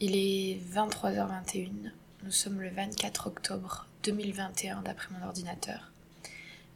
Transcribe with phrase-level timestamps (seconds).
[0.00, 1.90] Il est 23h21.
[2.22, 5.90] Nous sommes le 24 octobre 2021 d'après mon ordinateur.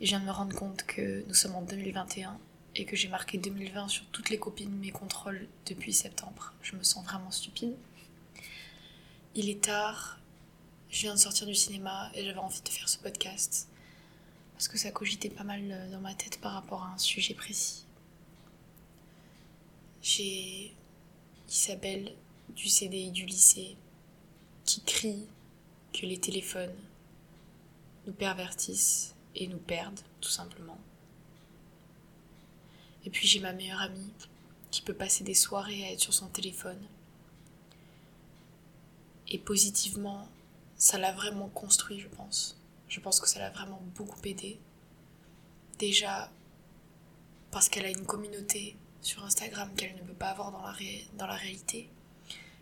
[0.00, 2.37] Et je viens de me rendre compte que nous sommes en 2021
[2.74, 6.53] et que j'ai marqué 2020 sur toutes les copies de mes contrôles depuis septembre.
[6.62, 7.77] Je me sens vraiment stupide.
[9.36, 10.18] Il est tard,
[10.91, 13.68] je viens de sortir du cinéma et j'avais envie de faire ce podcast
[14.54, 17.84] parce que ça cogitait pas mal dans ma tête par rapport à un sujet précis.
[20.02, 20.75] J'ai
[21.48, 22.16] Isabelle
[22.55, 23.76] du CDI du lycée
[24.64, 25.26] qui crie
[25.93, 26.76] que les téléphones
[28.07, 30.79] nous pervertissent et nous perdent, tout simplement.
[33.05, 34.12] Et puis j'ai ma meilleure amie
[34.70, 36.81] qui peut passer des soirées à être sur son téléphone.
[39.28, 40.28] Et positivement,
[40.77, 42.59] ça l'a vraiment construit, je pense.
[42.89, 44.59] Je pense que ça l'a vraiment beaucoup aidé.
[45.78, 46.31] Déjà
[47.50, 51.91] parce qu'elle a une communauté sur Instagram qu'elle ne peut pas avoir dans la réalité.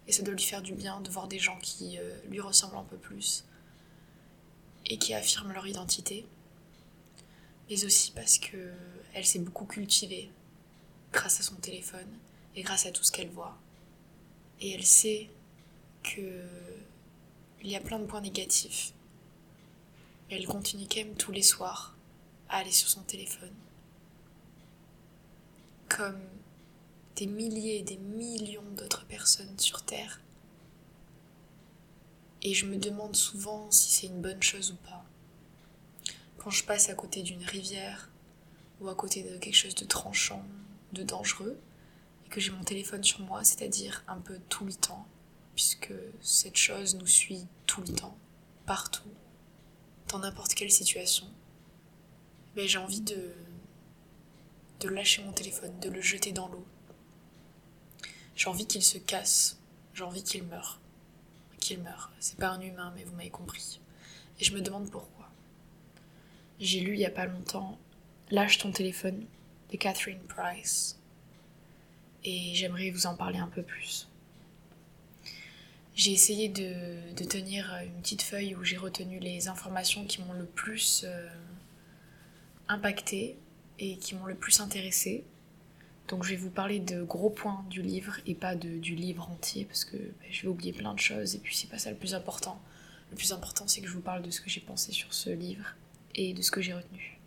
[0.07, 2.77] Et ça doit lui faire du bien de voir des gens qui euh, lui ressemblent
[2.77, 3.45] un peu plus
[4.87, 6.27] et qui affirment leur identité.
[7.69, 8.73] Mais aussi parce que
[9.15, 10.31] elle s'est beaucoup cultivée
[11.13, 12.09] grâce à son téléphone
[12.57, 13.57] et grâce à tout ce qu'elle voit.
[14.61, 15.31] Et elle sait
[16.03, 16.45] que
[17.63, 18.93] il y a plein de points négatifs.
[20.31, 21.95] Et elle continue quand même tous les soirs
[22.49, 23.55] à aller sur son téléphone.
[25.89, 26.21] Comme
[27.17, 30.21] des milliers et des millions d'autres personnes sur Terre.
[32.43, 35.05] Et je me demande souvent si c'est une bonne chose ou pas.
[36.39, 38.09] Quand je passe à côté d'une rivière
[38.81, 40.43] ou à côté de quelque chose de tranchant,
[40.93, 41.59] de dangereux,
[42.25, 45.07] et que j'ai mon téléphone sur moi, c'est-à-dire un peu tout le temps,
[45.55, 48.17] puisque cette chose nous suit tout le temps,
[48.65, 49.11] partout,
[50.09, 51.27] dans n'importe quelle situation,
[52.57, 53.35] mais ben, j'ai envie de
[54.85, 56.65] lâcher mon téléphone, de le jeter dans l'eau,
[58.41, 59.59] j'ai envie qu'il se casse.
[59.93, 60.81] J'ai envie qu'il meure.
[61.61, 62.11] Qu'il meure.
[62.21, 63.81] C'est pas un humain, mais vous m'avez compris.
[64.41, 65.29] Et je me demande pourquoi.
[66.59, 67.79] J'ai lu il y a pas longtemps
[68.31, 69.27] Lâche ton téléphone
[69.71, 70.99] de Catherine Price.
[72.25, 74.09] Et j'aimerais vous en parler un peu plus.
[75.95, 80.47] J'ai essayé de, tenir une petite feuille où j'ai retenu les informations qui m'ont le
[80.47, 81.29] plus euh,
[82.69, 83.37] impacté
[83.79, 85.25] et qui m'ont le plus intéressé
[86.11, 89.31] donc je vais vous parler de gros points du livre et pas de, du livre
[89.31, 91.91] entier parce que bah, je vais oublier plein de choses et puis c'est pas ça
[91.91, 92.61] le plus important.
[93.11, 95.31] Le plus important c'est que je vous parle de ce que j'ai pensé sur ce
[95.31, 95.77] livre
[96.17, 97.21] et de ce que j'ai retenu.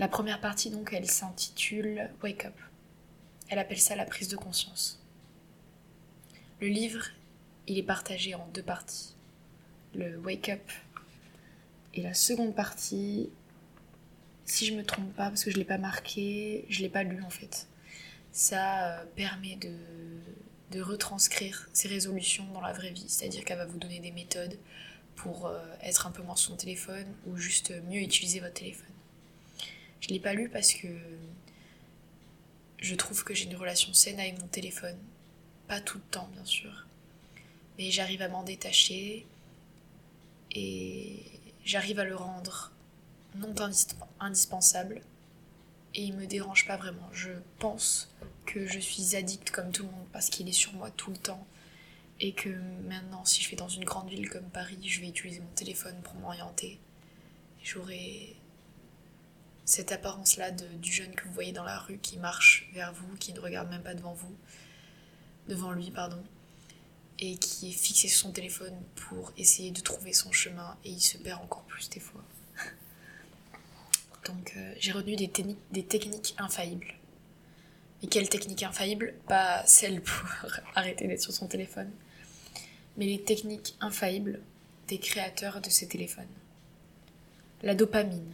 [0.00, 2.58] La première partie donc elle s'intitule Wake Up.
[3.48, 5.00] Elle appelle ça la prise de conscience.
[6.60, 7.04] Le livre
[7.68, 9.14] il est partagé en deux parties.
[9.94, 10.68] Le Wake Up
[11.94, 13.30] et la seconde partie
[14.48, 17.22] si je me trompe pas, parce que je l'ai pas marqué, je l'ai pas lu
[17.22, 17.68] en fait.
[18.32, 23.78] Ça euh, permet de, retranscrire ses résolutions dans la vraie vie, c'est-à-dire qu'elle va vous
[23.78, 24.56] donner des méthodes
[25.16, 28.86] pour euh, être un peu moins sur son téléphone ou juste mieux utiliser votre téléphone.
[30.00, 30.88] Je l'ai pas lu parce que
[32.78, 34.96] je trouve que j'ai une relation saine avec mon téléphone.
[35.66, 36.86] Pas tout le temps, bien sûr.
[37.76, 39.26] Mais j'arrive à m'en détacher
[40.52, 41.22] et
[41.64, 42.72] j'arrive à le rendre
[43.36, 43.54] non
[44.20, 45.02] indispensable
[45.94, 47.08] et il me dérange pas vraiment.
[47.12, 48.14] Je pense
[48.46, 51.16] que je suis addict comme tout le monde parce qu'il est sur moi tout le
[51.16, 51.46] temps
[52.20, 52.48] et que
[52.88, 56.00] maintenant si je vais dans une grande ville comme Paris, je vais utiliser mon téléphone
[56.02, 56.80] pour m'orienter.
[57.62, 58.36] J'aurai
[59.64, 63.34] cette apparence-là du jeune que vous voyez dans la rue qui marche vers vous, qui
[63.34, 64.34] ne regarde même pas devant vous,
[65.46, 66.22] devant lui, pardon,
[67.18, 71.00] et qui est fixé sur son téléphone pour essayer de trouver son chemin et il
[71.00, 72.24] se perd encore plus des fois.
[74.28, 75.28] Donc euh, j'ai retenu des,
[75.82, 76.94] techniques infaillibles.
[78.02, 80.28] Et quelles techniques infaillibles Pas celles pour
[80.74, 81.90] arrêter d'être sur son téléphone,
[82.96, 84.40] mais les techniques infaillibles
[84.86, 86.28] des créateurs de ces téléphones.
[87.62, 88.32] La dopamine,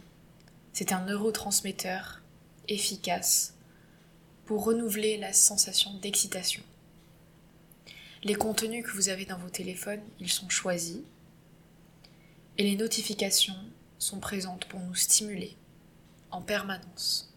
[0.73, 2.21] c'est un neurotransmetteur
[2.67, 3.53] efficace
[4.45, 6.61] pour renouveler la sensation d'excitation.
[8.23, 10.99] Les contenus que vous avez dans vos téléphones, ils sont choisis
[12.57, 13.55] et les notifications
[13.97, 15.55] sont présentes pour nous stimuler
[16.35, 17.33] en permanence.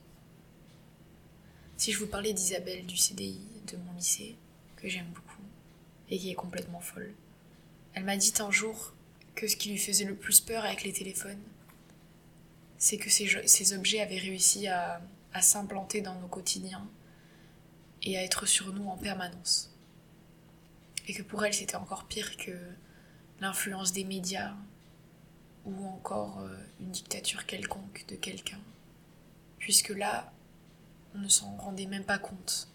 [1.76, 4.36] Si je vous parlais d'Isabelle du CDI de mon lycée,
[4.74, 5.42] que j'aime beaucoup,
[6.10, 7.14] et qui est complètement folle,
[7.94, 8.92] elle m'a dit un jour
[9.36, 11.40] que ce qui lui faisait le plus peur avec les téléphones,
[12.76, 15.00] c'est que ces, objets avaient réussi à,
[15.40, 16.88] s'implanter dans nos quotidiens
[18.02, 19.72] et à être sur nous en permanence.
[21.06, 22.50] Et que pour elle, c'était encore pire que
[23.40, 24.54] l'influence des médias
[25.64, 28.58] ou encore euh, une dictature quelconque de quelqu'un
[29.58, 30.32] puisque là,
[31.14, 32.68] on ne s'en rendait même pas compte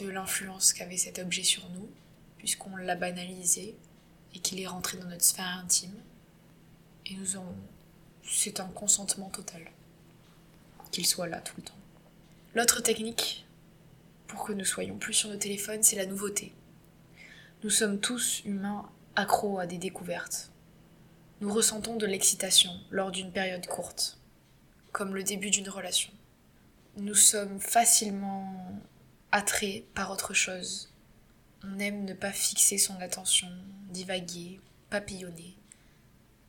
[0.00, 1.88] de l'influence qu'avait cet objet sur nous
[2.38, 3.76] puisqu'on l'a banalisé
[4.34, 5.94] et qu'il est rentré dans notre sphère intime.
[7.06, 7.54] Et nous avons...
[8.24, 9.62] C'est un consentement total.
[10.90, 11.74] Qu'il soit là tout le temps.
[12.54, 13.46] L'autre technique
[14.26, 16.54] pour que nous soyons plus sur nos téléphones, c'est la nouveauté.
[17.62, 20.50] Nous sommes tous humains accros à des découvertes.
[21.40, 24.19] Nous ressentons de l'excitation lors d'une période courte,
[24.92, 26.12] comme le début d'une relation.
[26.96, 28.80] Nous sommes facilement
[29.32, 30.92] attraits par autre chose.
[31.62, 33.48] On aime ne pas fixer son attention,
[33.90, 35.56] divaguer, papillonner.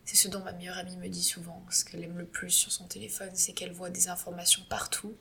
[0.06, 1.64] C'est ce dont ma meilleure amie me dit souvent.
[1.70, 5.16] Ce qu'elle aime le plus sur son téléphone, c'est qu'elle voit des informations partout,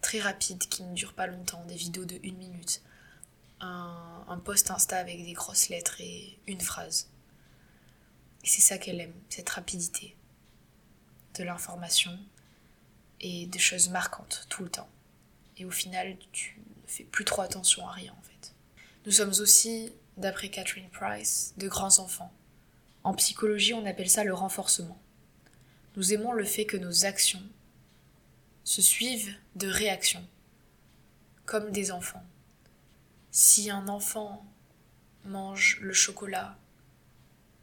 [0.00, 2.82] très rapides, qui ne durent pas longtemps, des vidéos de une minute,
[3.60, 7.08] un, un post Insta avec des grosses lettres et une phrase.
[8.44, 10.16] Et c'est ça qu'elle aime, cette rapidité
[11.38, 12.18] de l'information
[13.20, 14.88] et des choses marquantes tout le temps.
[15.56, 18.54] Et au final, tu ne fais plus trop attention à rien en fait.
[19.06, 22.32] Nous sommes aussi, d'après Catherine Price, de grands enfants.
[23.04, 25.00] En psychologie, on appelle ça le renforcement.
[25.96, 27.42] Nous aimons le fait que nos actions
[28.64, 30.26] se suivent de réactions,
[31.46, 32.22] comme des enfants.
[33.30, 34.44] Si un enfant
[35.24, 36.58] mange le chocolat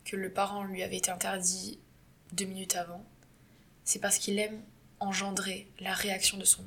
[0.06, 1.80] que le parent lui avait interdit
[2.34, 3.06] deux minutes avant,
[3.84, 4.62] c'est parce qu'il aime
[5.00, 6.64] engendrer la réaction de son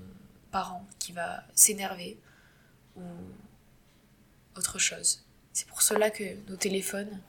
[0.51, 2.19] parent qui va s'énerver
[2.97, 3.03] ou
[4.57, 5.25] autre chose.
[5.53, 7.21] C'est pour cela que nos téléphones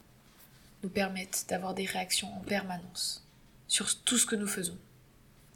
[0.83, 3.25] nous permettent d'avoir des réactions en permanence
[3.68, 4.77] sur tout ce que nous faisons.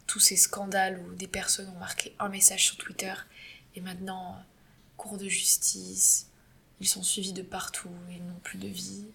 [0.06, 3.12] Tous ces scandales où des personnes ont marqué un message sur Twitter
[3.74, 4.42] et maintenant,
[4.96, 6.28] cours de justice,
[6.80, 9.06] ils sont suivis de partout, ils n'ont plus de vie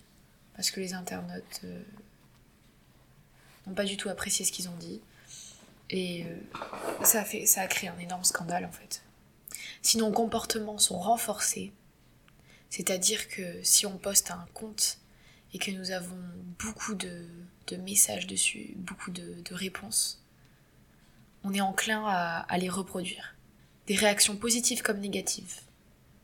[0.55, 1.81] parce que les internautes euh,
[3.65, 5.01] n'ont pas du tout apprécié ce qu'ils ont dit.
[5.91, 9.03] Et euh, ça, a fait, ça a créé un énorme scandale en fait.
[9.81, 11.73] Si nos comportements sont renforcés,
[12.69, 14.97] c'est-à-dire que si on poste un compte
[15.53, 16.17] et que nous avons
[16.57, 17.27] beaucoup de,
[17.85, 20.21] messages dessus, beaucoup de, réponses,
[21.43, 23.35] on est enclin à, les reproduire.
[23.87, 25.61] Des réactions positives comme négatives.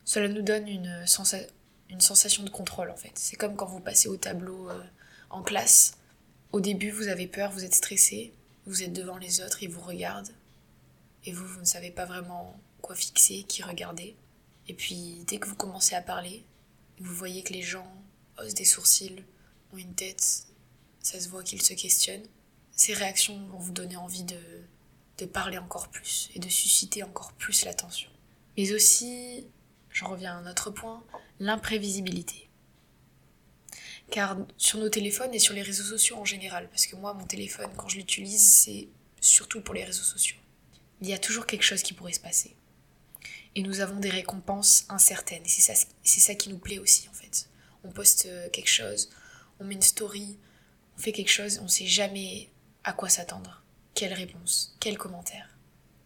[0.06, 3.12] Cela nous donne une, sensation de contrôle en fait.
[3.16, 4.84] C'est comme quand vous passez au tableau euh,
[5.30, 5.94] en classe.
[6.52, 8.34] Au début, vous avez peur, vous êtes stressé,
[8.68, 10.34] vous êtes devant les autres, ils vous regardent.
[11.24, 14.16] Et vous, vous ne savez pas vraiment quoi fixer, qui regarder.
[14.68, 16.44] Et puis, dès que vous commencez à parler,
[17.00, 17.90] vous voyez que les gens
[18.38, 19.24] haussent des sourcils,
[19.74, 20.46] ont une tête,
[21.02, 22.28] ça se voit qu'ils se questionnent.
[22.72, 24.40] Ces réactions vont vous donner envie de,
[25.18, 28.10] de parler encore plus et de susciter encore plus l'attention.
[28.58, 29.48] Mais aussi,
[29.92, 31.04] j'en reviens à un autre point,
[31.40, 32.47] l'imprévisibilité.
[34.10, 37.26] Car sur nos téléphones et sur les réseaux sociaux en général, parce que moi, mon
[37.26, 38.88] téléphone, quand je l'utilise, c'est
[39.20, 40.38] surtout pour les réseaux sociaux.
[41.02, 42.56] Il y a toujours quelque chose qui pourrait se passer.
[43.56, 45.44] Et nous avons des récompenses incertaines.
[45.46, 45.74] Et c'est ça,
[46.04, 47.50] ça qui nous plaît aussi, en fait.
[47.84, 49.10] On poste euh, quelque chose,
[49.60, 50.38] on met une story,
[50.98, 52.50] on fait quelque chose, on ne sait jamais
[52.84, 53.64] à quoi s'attendre.
[53.94, 55.50] Quelle réponse, quel commentaire.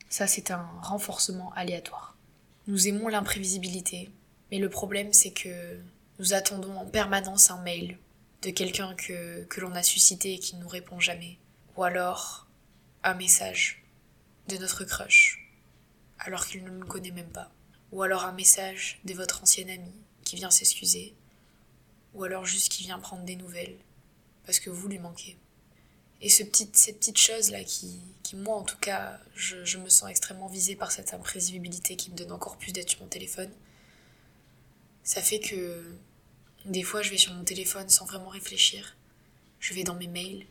[0.09, 2.18] Ça, c'est un renforcement aléatoire.
[2.68, 4.09] Nous aimons l'imprévisibilité,
[4.50, 5.80] mais le problème, c'est que
[6.21, 7.97] nous attendons en permanence un mail
[8.44, 11.39] de quelqu'un que, que l'on a suscité et qui ne nous répond jamais.
[11.75, 12.47] Ou alors
[13.03, 13.83] un message
[14.47, 15.51] de notre crush,
[16.19, 17.51] alors qu'il ne nous connaît même pas.
[17.91, 19.91] Ou alors un message de votre ancien ami
[20.23, 21.15] qui vient s'excuser.
[22.13, 23.79] Ou alors juste qui vient prendre des nouvelles,
[24.46, 25.39] parce que vous lui manquez.
[26.22, 29.89] Et ce petit, cette petite chose-là qui, qui, moi en tout cas, je, je me
[29.89, 33.50] sens extrêmement visée par cette imprévisibilité qui me donne encore plus d'être sur mon téléphone,
[35.03, 35.84] ça fait que
[36.65, 38.96] des fois, je vais sur mon téléphone sans vraiment réfléchir.
[39.60, 40.46] Je vais dans mes mails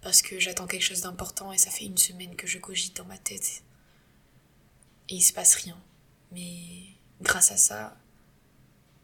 [0.00, 3.04] parce que j'attends quelque chose d'important et ça fait une semaine que je cogite dans
[3.04, 3.62] ma tête.
[5.08, 5.80] Et il se passe rien.
[6.32, 6.82] Mais
[7.20, 7.96] grâce à ça,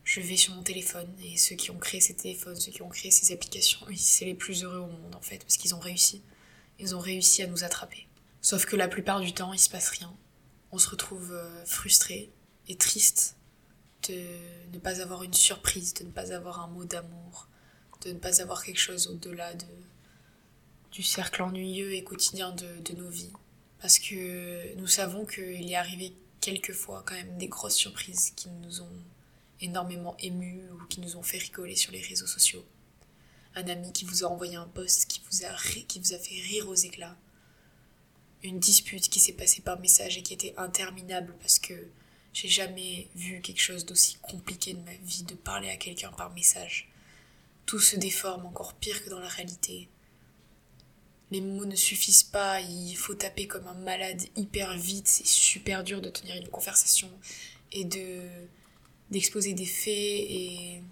[0.05, 2.89] je vais sur mon téléphone et ceux qui ont créé ces téléphones, ceux qui ont
[2.89, 6.23] créé ces applications, c'est les plus heureux au monde en fait parce qu'ils ont réussi.
[6.79, 8.07] Ils ont réussi à nous attraper.
[8.41, 10.15] Sauf que la plupart du temps, il se passe rien.
[10.73, 12.31] On se retrouve euh, frustré
[12.69, 13.37] et triste
[14.09, 14.25] de
[14.73, 17.49] ne pas avoir une surprise, de ne pas avoir un mot d'amour,
[18.03, 19.67] de ne pas avoir quelque chose au-delà de,
[20.93, 23.33] du cercle ennuyeux et quotidien de, de nos vies.
[23.81, 28.83] Parce que nous savons qu'il est arrivé quelquefois quand même des grosses surprises qui nous
[28.83, 29.05] ont
[29.61, 32.65] énormément émus ou qui nous ont fait rigoler sur les réseaux sociaux.
[33.55, 35.55] Un ami qui vous a envoyé un post qui vous a,
[35.89, 37.17] qui vous a fait rire aux éclats.
[38.43, 41.75] Une dispute qui s'est passée par message et qui était interminable parce que
[42.33, 46.33] j'ai jamais vu quelque chose d'aussi compliqué de ma vie de parler à quelqu'un par
[46.33, 46.89] message.
[47.67, 49.89] Tout se déforme encore pire que dans la réalité.
[51.31, 55.85] Les mots ne suffisent pas, il faut taper comme un malade hyper vite, c'est super
[55.85, 57.11] dur de tenir une conversation
[57.73, 58.23] et de
[59.11, 60.83] d'exposer des faits et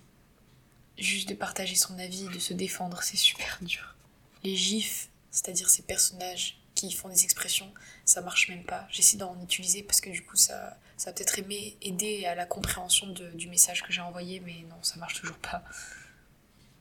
[0.99, 3.95] juste de partager son avis, de se défendre, c'est super dur.
[4.43, 7.73] Les gifs, c'est-à-dire ces personnages qui font des expressions,
[8.05, 8.87] ça marche même pas.
[8.91, 13.49] J'essaie d'en utiliser parce que du coup ça, ça peut-être aider à la compréhension du
[13.49, 15.65] message que j'ai envoyé, mais non, ça marche toujours pas.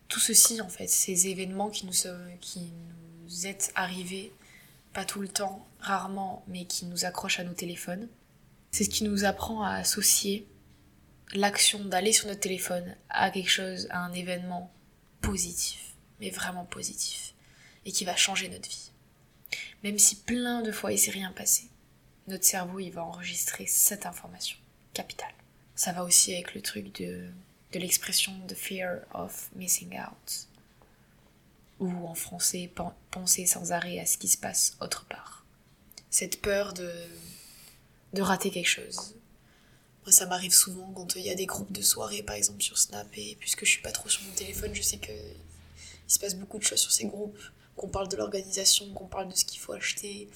[0.07, 1.93] Tout ceci, en fait, ces événements qui nous,
[2.39, 2.71] qui
[3.23, 4.31] nous est arrivés,
[4.93, 8.07] pas tout le temps, rarement, mais qui nous accrochent à nos téléphones,
[8.71, 10.47] c'est ce qui nous apprend à associer
[11.33, 14.71] l'action d'aller sur notre téléphone à quelque chose, à un événement
[15.21, 17.33] positif, mais vraiment positif,
[17.85, 18.91] et qui va changer notre vie.
[19.83, 21.69] Même si plein de fois il s'est rien passé,
[22.27, 24.57] notre cerveau il va enregistrer cette information
[24.93, 25.33] capitale.
[25.75, 27.29] Ça va aussi avec le truc de,
[27.71, 30.47] de l'expression the fear of missing out,
[31.79, 32.71] ou en français
[33.11, 35.45] penser sans arrêt à ce qui se passe autre part.
[36.09, 36.91] Cette peur de,
[38.13, 39.13] de rater quelque chose,
[40.07, 43.07] ça m'arrive souvent quand il y a des groupes de soirée, par exemple, sur Snap,
[43.17, 46.35] et puisque je suis pas trop sur mon téléphone, je sais que il se passe
[46.35, 47.39] beaucoup de choses sur ces groupes,
[47.77, 50.29] qu'on parle de l'organisation, qu'on parle de ce qu'il faut acheter,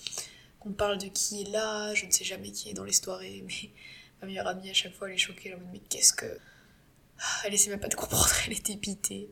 [0.59, 3.43] qu'on parle de qui est là, je ne sais jamais qui est dans les soirées,
[3.47, 3.69] mais
[4.21, 6.39] ma meilleure amie à chaque fois elle est choquée, elle me dit mais qu'est-ce que...
[7.19, 9.29] Ah, elle essaie même pas de comprendre, elle est dépitée.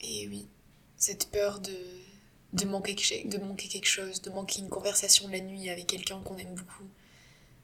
[0.00, 0.48] Et oui,
[0.96, 6.36] cette peur de, manquer, quelque chose, de manquer une conversation la nuit avec quelqu'un qu'on
[6.36, 6.88] aime beaucoup,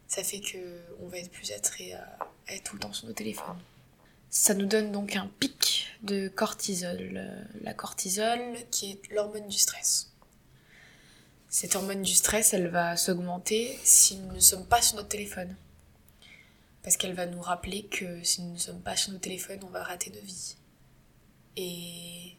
[0.06, 0.58] ça fait que
[1.00, 3.58] on va être plus attrait à, être tout le temps sur nos téléphones.
[4.36, 7.40] Ça nous donne donc un pic de cortisol.
[7.62, 8.40] La cortisol
[8.72, 10.12] qui est l'hormone du stress.
[11.48, 15.54] Cette hormone du stress, elle va s'augmenter si nous ne sommes pas sur notre téléphone.
[16.82, 19.70] Parce qu'elle va nous rappeler que si nous ne sommes pas sur nos téléphones, on
[19.70, 20.56] va rater nos vies.
[21.56, 22.36] Et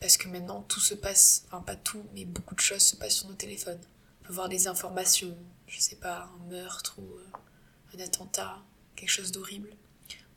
[0.00, 3.14] parce que maintenant tout se passe, enfin pas tout, mais beaucoup de choses se passent
[3.14, 3.80] sur nos téléphones.
[4.22, 8.58] On peut voir des informations, je sais pas, un meurtre ou euh, un attentat,
[8.96, 9.70] quelque chose d'horrible.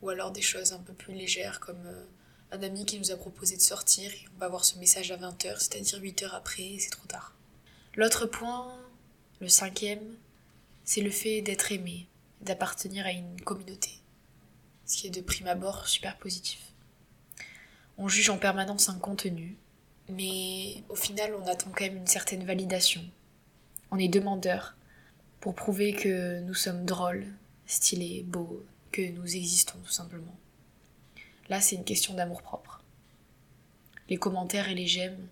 [0.02, 2.04] Ou alors des choses un peu plus légères comme euh,
[2.50, 5.16] un ami qui nous a proposé de sortir et on va voir ce message à
[5.16, 7.34] 20h, c'est-à-dire 8 heures après et c'est trop tard.
[7.96, 8.76] L'autre point,
[9.40, 10.16] le cinquième,
[10.84, 12.06] c'est le fait d'être aimé,
[12.40, 13.90] d'appartenir à une communauté.
[14.84, 16.60] Ce qui est de prime abord super positif.
[17.96, 19.56] On juge en permanence un contenu,
[20.08, 23.02] mais au final on attend quand même une certaine validation.
[23.90, 24.76] On est demandeur
[25.40, 27.26] pour prouver que nous sommes drôles,
[27.66, 30.36] stylés, beaux, que nous existons tout simplement.
[31.48, 32.82] Là, c'est une question d'amour-propre.
[34.08, 35.28] Les commentaires et les j'aime,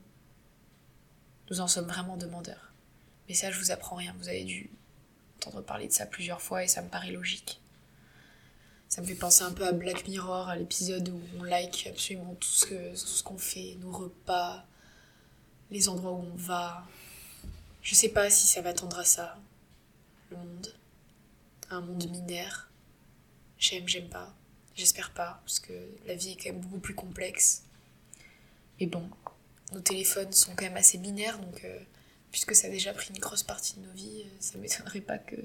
[1.50, 2.72] nous en sommes vraiment demandeurs.
[3.28, 4.70] Mais ça, je vous apprends rien, vous avez dû
[5.36, 7.60] entendre parler de ça plusieurs fois et ça me paraît logique.
[8.88, 12.34] Ça me fait penser un peu à Black Mirror, à l'épisode où on like absolument
[12.34, 14.64] tout ce, qu'on fait, nos repas,
[15.70, 16.84] les endroits où on va.
[17.82, 19.38] Je sais pas si ça va tendre à ça,
[20.30, 20.74] le monde,
[21.70, 22.69] un monde minaire.
[23.60, 24.34] J'aime, j'aime pas.
[24.74, 25.74] J'espère pas, parce que
[26.06, 27.64] la vie est quand même beaucoup plus complexe.
[28.80, 29.08] Mais bon,
[29.72, 31.78] nos téléphones sont quand même assez binaires, donc euh,
[32.32, 35.18] puisque ça a déjà pris une grosse partie de nos vies, euh, ça m'étonnerait pas
[35.18, 35.36] que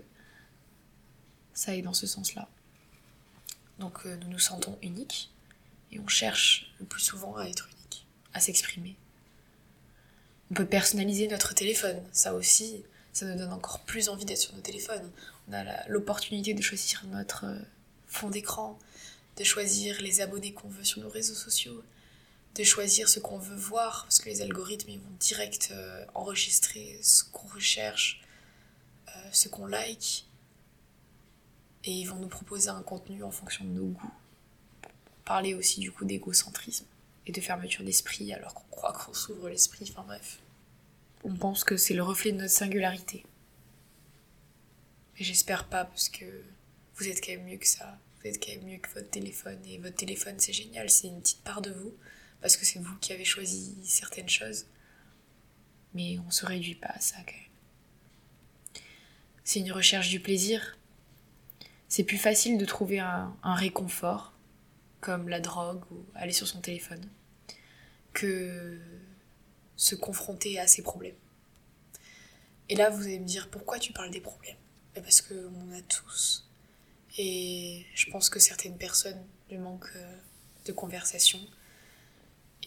[1.54, 2.48] ça aille dans ce sens-là.
[3.80, 5.34] Donc euh, nous nous sentons uniques
[5.92, 8.96] et on cherche le plus souvent à être unique, à s'exprimer.
[10.52, 14.56] On peut personnaliser notre téléphone, ça aussi, ça nous donne encore plus envie d'être sur
[14.56, 15.12] nos téléphones.
[15.50, 17.46] On a l'opportunité de choisir notre
[18.16, 18.78] fond d'écran,
[19.38, 21.84] de choisir les abonnés qu'on veut sur nos réseaux sociaux,
[22.56, 27.00] de choisir ce qu'on veut voir, parce que les algorithmes ils vont direct euh, enregistrer
[27.02, 28.22] ce qu'on recherche,
[29.10, 30.26] euh, ce qu'on like,
[31.84, 34.14] et ils vont nous proposer un contenu en fonction de nos goûts.
[35.24, 36.86] Parler aussi du coup d'égocentrisme
[37.28, 40.40] et de fermeture d'esprit alors qu'on croit qu'on s'ouvre l'esprit, enfin bref
[41.26, 43.26] on pense que c'est le reflet de notre singularité.
[45.18, 46.26] Mais j'espère pas parce que
[46.96, 47.98] vous êtes quand même mieux que ça.
[48.26, 49.60] Êtes quand même mieux que votre téléphone.
[49.66, 51.94] Et votre téléphone, c'est génial, c'est une petite part de vous.
[52.42, 54.66] Parce que c'est vous qui avez choisi certaines choses.
[55.94, 58.84] Mais on se réduit pas à ça quand même.
[59.44, 60.78] C'est une recherche du plaisir.
[61.88, 64.34] C'est plus facile de trouver un, un réconfort,
[65.02, 67.08] comme la drogue ou aller sur son téléphone,
[68.12, 68.80] que
[69.76, 71.16] se confronter à ces problèmes.
[72.70, 74.58] Et là, vous allez me dire, pourquoi tu parles des problèmes?
[74.96, 76.50] Ben, Parce qu'on a tous.
[77.18, 80.18] Et je pense que certaines personnes, du manque euh,
[80.66, 81.40] de conversation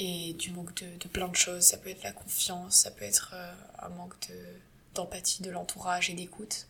[0.00, 3.32] et du manque de, plein de choses, ça peut être la confiance, ça peut être
[3.34, 4.14] euh, un manque
[4.94, 6.68] d'empathie de, l'entourage et d'écoute,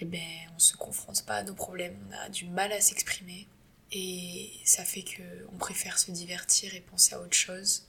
[0.00, 0.20] eh ben
[0.54, 3.48] on se confronte pas à nos problèmes, on a du mal à s'exprimer
[3.92, 5.22] et ça fait que
[5.54, 7.86] on préfère se divertir et penser à autre chose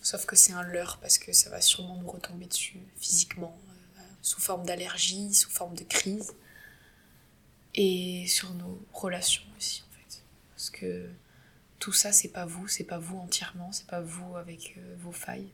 [0.00, 3.58] Sauf que c'est un leurre parce que ça va sûrement nous retomber dessus physiquement,
[3.98, 6.32] euh, sous forme d'allergie, sous forme de crise.
[7.80, 10.22] Et sur nos relations aussi en fait.
[10.50, 11.08] Parce que
[11.78, 15.12] tout ça c'est pas vous, c'est pas vous entièrement, c'est pas vous avec euh, vos
[15.12, 15.48] failles.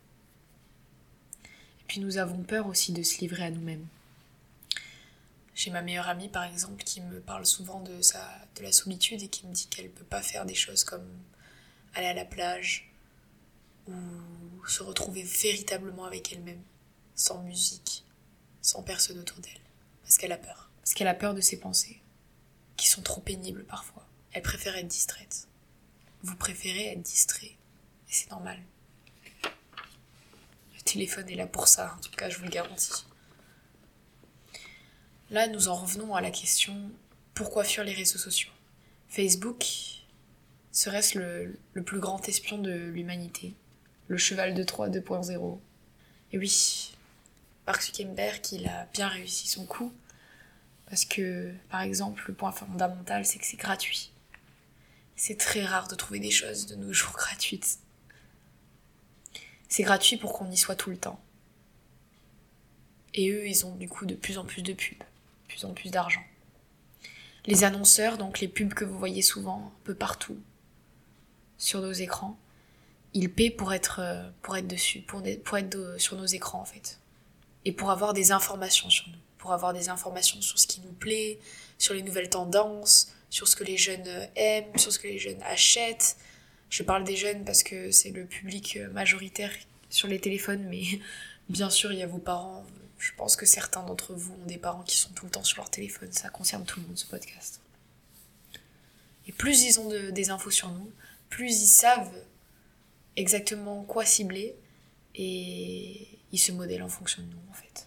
[1.45, 3.87] Et puis nous avons peur aussi de se livrer à nous-mêmes.
[5.55, 8.27] J'ai ma meilleure amie par exemple qui me parle souvent de sa
[8.57, 11.07] de la solitude et qui me dit qu'elle peut pas faire des choses comme
[11.95, 12.91] aller à la plage
[13.87, 13.93] ou
[14.67, 16.63] se retrouver véritablement avec elle-même,
[17.15, 18.03] sans musique,
[18.63, 19.61] sans personne autour d'elle,
[20.03, 20.71] parce qu'elle a peur.
[20.81, 22.01] Parce qu'elle a peur de ses pensées,
[22.77, 24.07] qui sont trop pénibles parfois.
[24.33, 25.49] Elle préfère être distraite.
[26.23, 28.59] Vous préférez être distrait, et c'est normal.
[29.45, 33.05] Le téléphone est là pour ça, en tout cas je vous le garantis.
[35.31, 36.91] Là, nous en revenons à la question
[37.35, 38.53] pourquoi fuir les réseaux sociaux?
[39.09, 39.65] Facebook
[40.71, 43.55] serait-ce le, plus grand espion de l'humanité?
[44.07, 45.59] Le cheval de Troie 2.0
[46.33, 46.93] Et oui,
[47.67, 49.93] Mark Zuckerberg, il a bien réussi son coup.
[50.87, 54.13] Parce que, par exemple, le point fondamental, c'est que c'est gratuit.
[55.17, 57.79] C'est très rare de trouver des choses de nos jours gratuites.
[59.69, 61.21] C'est gratuit pour qu'on y soit tout le temps.
[63.15, 65.73] Et eux, ils ont du coup de plus en plus de pubs, de plus en
[65.73, 66.23] plus d'argent.
[67.47, 70.39] Les annonceurs, donc les pubs que vous voyez souvent un peu partout
[71.59, 72.39] sur nos écrans,
[73.13, 76.65] ils paient pour être, euh, pour être dessus, pour, pour être sur nos écrans en
[76.65, 76.99] fait.
[77.65, 80.95] Et pour avoir des informations sur nous, pour avoir des informations sur ce qui nous
[80.95, 81.39] plaît,
[81.77, 85.43] sur les nouvelles tendances, sur ce que les jeunes aiment, sur ce que les jeunes
[85.43, 86.17] achètent.
[86.71, 89.51] Je parle des jeunes parce que c'est le public majoritaire
[89.91, 90.83] sur les téléphones, mais
[91.51, 92.65] bien sûr, il y a vos parents,
[92.99, 95.59] je pense que certains d'entre vous ont des parents qui sont tout le temps sur
[95.59, 96.11] leur téléphone.
[96.11, 97.61] Ça concerne tout le monde, ce podcast.
[99.29, 100.91] Et plus ils ont de, des infos sur nous,
[101.29, 102.17] plus ils savent
[103.17, 104.57] exactement quoi cibler
[105.15, 107.84] et ils se modèlent en fonction de nous, en fait.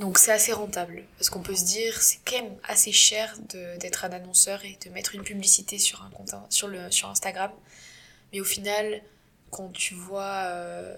[0.00, 3.36] Donc c'est assez rentable, parce qu'on peut se dire, c'est quand même assez cher
[3.78, 7.50] d'être un annonceur et de mettre une publicité sur un compte, sur, le, sur Instagram.
[8.32, 9.02] Mais au final,
[9.50, 10.96] quand tu vois euh,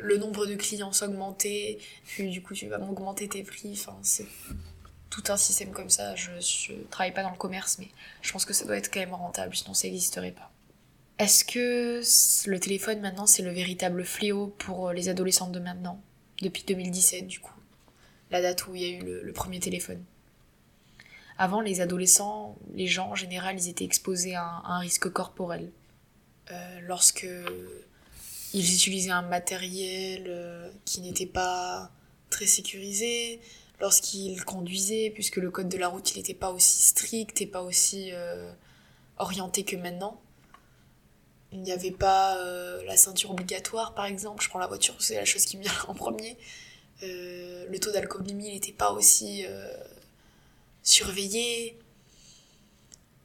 [0.00, 4.26] le nombre de clients s'augmenter, puis du coup tu vas augmenter tes prix, enfin c'est
[5.10, 6.16] tout un système comme ça.
[6.16, 7.88] Je, je travaille pas dans le commerce, mais
[8.20, 10.50] je pense que ça doit être quand même rentable, sinon ça n'existerait pas.
[11.20, 12.02] Est-ce que
[12.50, 16.02] le téléphone maintenant c'est le véritable fléau pour les adolescents de maintenant
[16.42, 17.53] Depuis 2017 du coup?
[18.30, 20.02] La date où il y a eu le, premier téléphone.
[21.38, 25.70] Avant les adolescents, les gens en général ils étaient exposés à un, risque corporel.
[26.50, 27.26] Euh, lorsque
[28.54, 31.90] ils utilisaient un matériel euh, qui n'était pas
[32.30, 33.40] très sécurisé,
[33.80, 38.10] lorsqu'ils conduisaient, puisque le code de la route n'était pas aussi strict et pas aussi
[38.12, 38.52] euh,
[39.18, 40.20] orienté que maintenant.
[41.52, 45.16] Il n'y avait pas euh, la ceinture obligatoire par exemple, je prends la voiture, c'est
[45.16, 46.36] la chose qui me vient en premier.
[47.02, 49.68] Euh, le taux d'alcoolémie n'était pas aussi euh,
[50.82, 51.78] surveillé.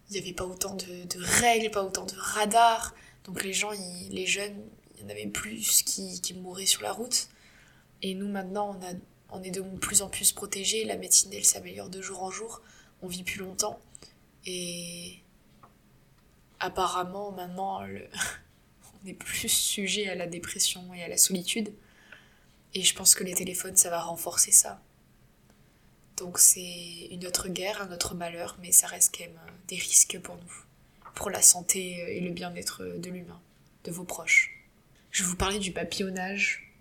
[0.10, 2.95] Il n'y avait pas autant de, règles, pas autant de radars.
[3.25, 3.71] Donc les gens,
[4.10, 4.60] les jeunes,
[4.95, 7.29] il y en avait plus qui, qui mouraient sur la route.
[8.01, 8.93] Et nous maintenant, on, a,
[9.32, 10.84] on est de plus en plus protégés.
[10.86, 12.62] La médecine, elle s'améliore de jour en jour.
[13.01, 13.79] On vit plus longtemps.
[14.45, 15.19] Et
[16.60, 17.82] apparemment, maintenant,
[19.03, 21.71] on est plus sujet à la dépression et à la solitude.
[22.73, 24.82] Et je pense que les téléphones, ça va renforcer ça.
[26.17, 30.19] Donc c'est une autre guerre, un autre malheur, mais ça reste quand même des risques
[30.19, 33.41] pour nous, pour la santé et le bien-être de l'humain,
[33.86, 34.53] de vos proches.
[35.12, 36.73] Je vous parler du papillonnage.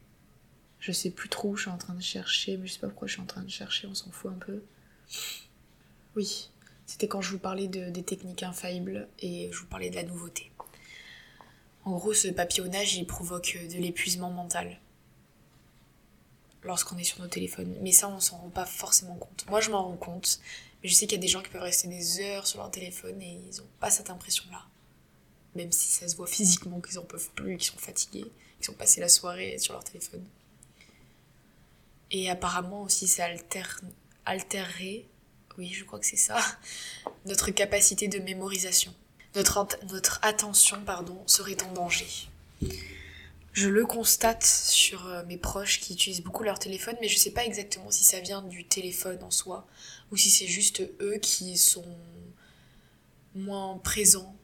[0.81, 3.09] Je sais plus trop je suis en train de chercher, mais je sais pas pourquoi
[3.09, 4.63] je suis en train de chercher, on s'en fout un peu.
[6.17, 6.51] Oui,
[6.87, 10.03] c'était quand je vous parlais de, des techniques infaillibles et je vous parlais de la
[10.03, 10.51] nouveauté.
[11.85, 14.81] En gros, ce papillonnage, il provoque de l'épuisement mental
[16.69, 17.75] lorsqu'on est sur nos téléphones.
[17.81, 19.47] Mais ça, on s'en rend pas forcément compte.
[19.49, 20.39] Moi, je m'en rends compte.
[20.83, 22.71] Mais je sais qu'il y a des gens qui peuvent rester des heures sur leur
[22.71, 24.65] téléphone et ils n'ont pas cette impression-là.
[25.57, 28.75] Même si ça se voit physiquement qu'ils en peuvent plus, qu'ils sont fatigués, qu'ils ont
[28.75, 30.25] passé la soirée sur leur téléphone.
[32.11, 33.65] Et apparemment aussi, ça alter...
[34.25, 35.07] altérerait,
[35.57, 36.39] oui, je crois que c'est ça,
[37.27, 38.95] notre capacité de mémorisation.
[39.35, 42.29] Notre, notre attention, pardon, serait en danger.
[43.53, 47.33] Je le constate sur euh, mes proches qui utilisent beaucoup leur téléphone, mais je sais
[47.33, 49.67] pas exactement si ça vient du téléphone en soi
[50.11, 51.85] ou si c'est juste eux qui sont
[53.35, 54.37] moins présents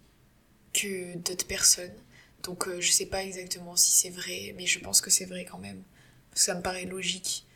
[0.72, 1.94] que d'autres personnes.
[2.42, 5.44] Donc euh, je sais pas exactement si c'est vrai, mais je pense que c'est vrai
[5.44, 5.82] quand même.
[6.34, 7.46] Ça me paraît logique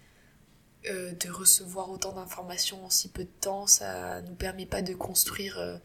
[0.86, 3.66] euh, de recevoir autant d'informations en si peu de temps.
[3.66, 5.76] Ça nous permet pas de construire, euh,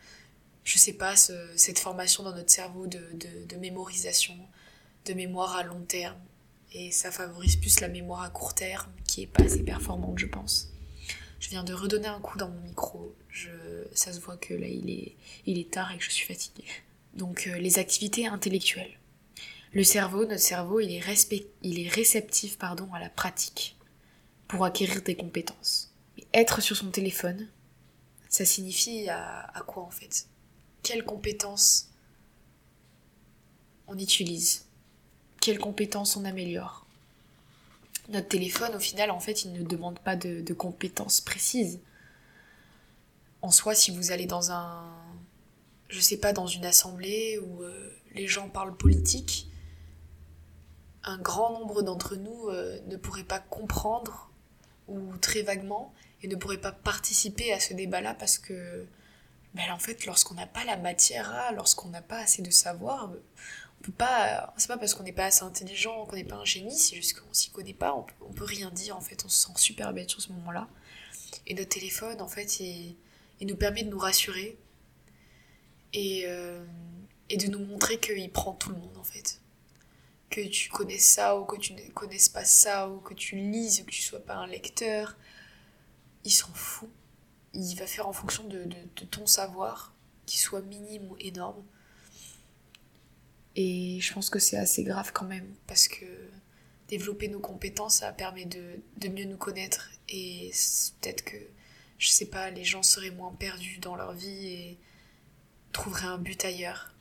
[0.63, 4.37] je sais pas, ce, cette formation dans notre cerveau de mémorisation,
[5.05, 6.19] de mémoire à long terme.
[6.71, 10.25] Et ça favorise plus la mémoire à court terme, qui est pas assez performante, je
[10.25, 10.71] pense.
[11.39, 13.13] Je viens de redonner un coup dans mon micro.
[13.29, 13.49] Je...
[13.93, 14.89] Ça se voit que là, il
[15.45, 16.65] est, tard et que je suis fatiguée.
[17.13, 18.97] Donc, euh, les activités intellectuelles.
[19.71, 23.75] Le cerveau, notre cerveau, il est, il est réceptif pardon, à la pratique
[24.47, 25.93] pour acquérir des compétences.
[26.33, 27.47] être sur son téléphone,
[28.29, 30.27] ça signifie à quoi en fait?
[30.83, 31.89] Quelles compétences
[33.87, 34.62] on utilise?
[35.43, 36.85] Quelles compétences on améliore
[38.07, 41.81] Notre téléphone, au final, en fait, il ne demande pas de, compétences précises.
[43.41, 44.85] En soi, si vous allez dans un,
[45.89, 49.49] je sais pas, dans une assemblée où euh, les gens parlent politique,
[51.03, 54.31] un grand nombre d'entre nous euh, ne pourraient pas comprendre
[54.87, 58.85] ou très vaguement et ne pourraient pas participer à ce débat-là parce que
[59.53, 63.11] ben, en fait lorsqu'on n'a pas la matière lorsqu'on n'a pas assez de savoir
[63.79, 66.45] on peut pas c'est pas parce qu'on n'est pas assez intelligent qu'on n'est pas un
[66.45, 69.29] génie c'est juste qu'on s'y connaît pas on peut, peut rien dire en fait on
[69.29, 70.67] se sent super bête sur ce moment-là
[71.47, 72.95] et notre téléphone en fait il,
[73.41, 74.57] nous permet de nous rassurer
[75.91, 76.63] et, euh,
[77.29, 79.41] et de nous montrer qu'il prend tout le monde en fait
[80.33, 83.81] que tu connaisses ça ou que tu ne connaisses pas ça ou que tu lises
[83.81, 85.15] ou que tu sois pas un lecteur,
[86.23, 86.89] il s'en fout.
[87.53, 88.67] Il va faire en fonction de,
[89.11, 89.93] ton savoir,
[90.25, 91.63] qu'il soit minime ou énorme.
[93.55, 96.05] Et je pense que c'est assez grave quand même, parce que
[96.87, 99.91] développer nos compétences, ça permet de, de mieux nous connaître.
[100.09, 100.51] Et
[101.01, 101.37] peut-être que,
[101.99, 104.77] je sais pas, les gens seraient moins perdus dans leur vie et
[105.71, 106.93] trouveraient un but ailleurs.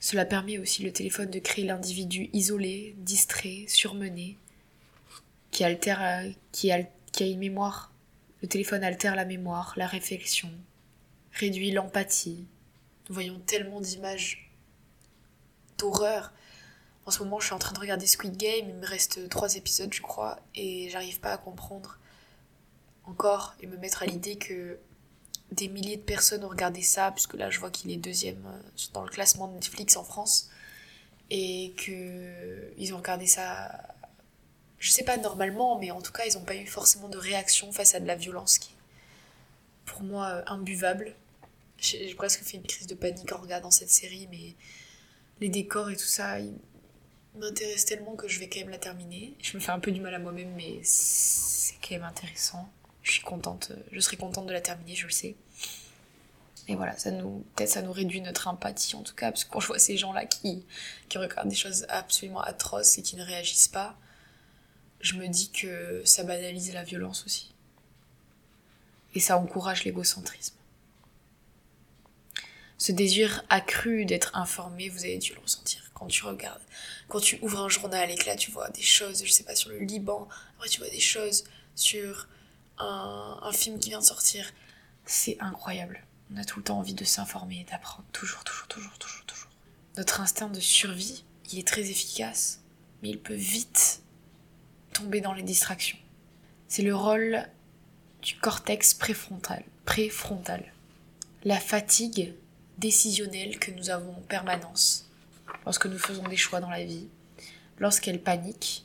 [0.00, 4.36] Cela permet aussi le téléphone de créer l'individu isolé, distrait, surmené,
[5.50, 6.86] qui altère, euh, qui, a
[7.20, 7.92] une mémoire.
[8.42, 10.50] Le téléphone altère la mémoire, la réflexion,
[11.32, 12.46] réduit l'empathie.
[13.08, 14.50] Nous voyons tellement d'images
[15.78, 16.32] d'horreur.
[17.06, 19.54] En ce moment, je suis en train de regarder Squid Game, il me reste trois
[19.54, 21.98] épisodes, je crois, et j'arrive pas à comprendre
[23.04, 24.78] encore et me mettre à l'idée que
[25.52, 28.80] des milliers de personnes ont regardé ça, puisque là je vois qu'il est deuxième euh,
[28.92, 30.50] dans le classement de Netflix en France,
[31.30, 33.95] et que ils ont regardé ça,
[34.78, 37.72] je sais pas normalement, mais en tout cas ils n'ont pas eu forcément de réaction
[37.72, 38.76] face à de la violence qui est
[39.84, 41.14] pour moi euh, imbuvable.
[41.78, 44.54] J'ai presque fait une crise de panique en regardant cette série, mais
[45.40, 46.54] les décors et tout ça, ils
[47.36, 49.34] m'intéressent tellement que je vais quand même la terminer.
[49.42, 52.70] Je me fais un peu du mal à moi-même, mais c'est quand même intéressant
[53.06, 55.36] je suis contente, je serai contente de la terminer, je le sais.
[56.68, 59.50] Et voilà, ça nous, peut-être ça nous réduit notre empathie en tout cas, parce que
[59.50, 60.64] quand je vois ces gens-là qui,
[61.08, 63.96] qui regardent des choses absolument atroces et qui ne réagissent pas,
[65.06, 67.54] je me dis que ça banalise la violence aussi.
[69.14, 70.56] Et ça encourage l'égocentrisme.
[72.76, 76.60] Ce désir accru d'être informé, vous avez dû le ressentir quand tu regardes,
[77.08, 79.54] quand tu ouvres un journal et que là tu vois des choses, je sais pas,
[79.54, 82.28] sur le Liban, après tu vois des choses sur
[82.78, 84.52] un, film qui vient de sortir.
[85.06, 86.04] C'est incroyable.
[86.34, 88.04] On a tout le temps envie de s'informer et d'apprendre.
[88.12, 89.50] Toujours, toujours, toujours, toujours, toujours.
[89.96, 92.60] Notre instinct de survie, il est très efficace,
[93.02, 94.02] mais il peut vite
[95.04, 95.98] dans les distractions.
[96.68, 97.46] C'est le rôle
[98.22, 100.72] du cortex préfrontal.
[101.44, 102.34] La fatigue
[102.78, 105.08] décisionnelle que nous avons en permanence
[105.64, 107.08] lorsque nous faisons des choix dans la vie.
[107.78, 108.84] Lorsqu'elle panique,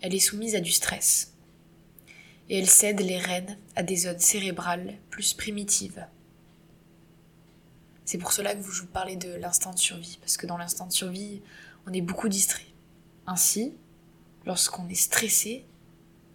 [0.00, 1.32] elle est soumise à du stress
[2.48, 6.06] et elle cède les rênes à des zones cérébrales plus primitives.
[8.04, 10.86] C'est pour cela que je vous parlais de l'instinct de survie, parce que dans l'instinct
[10.86, 11.42] de survie,
[11.86, 12.66] on est beaucoup distrait.
[13.26, 13.74] Ainsi,
[14.46, 15.66] lorsqu'on est stressé,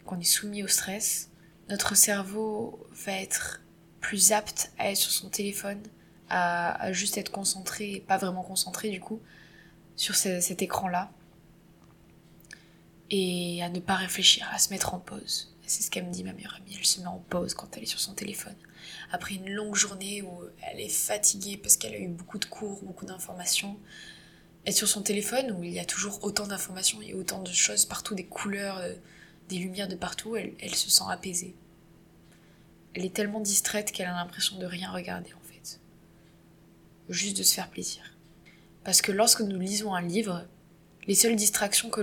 [0.05, 1.29] qu'on est soumis au stress,
[1.69, 3.61] notre cerveau va être
[4.01, 5.81] plus apte à être sur son téléphone,
[6.29, 9.21] à, juste être concentré, pas vraiment concentré du coup,
[9.95, 11.11] sur cet écran-là,
[13.09, 15.53] et à ne pas réfléchir, à se mettre en pause.
[15.65, 16.75] C'est ce qu'elle me dit, ma meilleure amie.
[16.77, 18.55] Elle se met en pause quand elle est sur son téléphone.
[19.11, 22.83] Après une longue journée où elle est fatiguée parce qu'elle a eu beaucoup de cours,
[22.83, 23.77] beaucoup d'informations,
[24.65, 27.85] être sur son téléphone où il y a toujours autant d'informations et autant de choses
[27.85, 28.93] partout, des couleurs, euh,
[29.49, 31.55] des lumières de partout, elle, elle se sent apaisée.
[32.93, 35.79] Elle est tellement distraite qu'elle a l'impression de rien regarder en fait.
[37.09, 38.03] Juste de se faire plaisir.
[38.83, 40.45] Parce que lorsque nous lisons un livre,
[41.07, 42.01] les seules distractions que